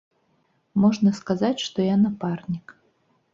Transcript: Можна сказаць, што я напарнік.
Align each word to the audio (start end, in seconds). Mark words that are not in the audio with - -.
Можна 0.85 1.13
сказаць, 1.19 1.63
што 1.67 1.87
я 1.89 1.95
напарнік. 2.05 2.75